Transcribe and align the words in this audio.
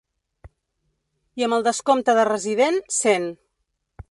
I 1.41 1.45
amb 1.49 1.57
el 1.59 1.67
descompte 1.69 2.17
de 2.21 2.27
resident, 2.31 2.83
cent. 3.01 3.33